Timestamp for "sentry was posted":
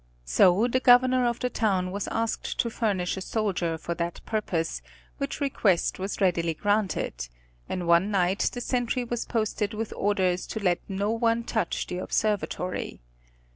8.61-9.75